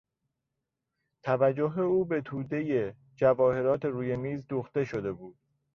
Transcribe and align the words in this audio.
توجه 1.23 1.79
او 1.79 2.05
به 2.05 2.21
تودهی 2.21 2.93
جواهرات 3.15 3.85
روی 3.85 4.15
میز 4.15 4.47
دوخته 4.47 4.83
شده 4.85 5.11
بود. 5.11 5.37